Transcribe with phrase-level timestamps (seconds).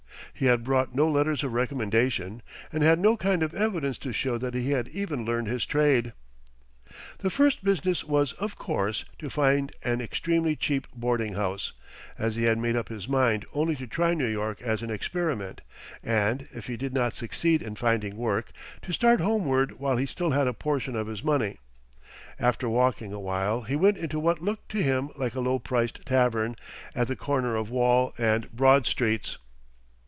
[0.33, 2.41] He had brought no letters of recommendation,
[2.73, 6.13] and had no kind of evidence to show that he had even learned his trade.
[7.19, 11.73] The first business was, of course, to find an extremely cheap boarding house,
[12.17, 15.61] as he had made up his mind only to try New York as an experiment,
[16.01, 20.31] and, if he did not succeed in finding work, to start homeward while he still
[20.31, 21.57] had a portion of his money.
[22.39, 26.55] After walking awhile he went into what looked to him like a low priced tavern,
[26.95, 29.37] at the corner of Wall and Broad Streets.